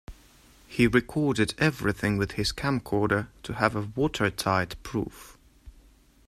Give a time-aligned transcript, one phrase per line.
[0.67, 5.37] He recorded everything with his camcorder to have a watertight proof.